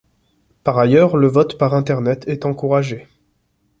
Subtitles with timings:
[0.63, 3.07] Par ailleurs, le vote par internet est encouragé.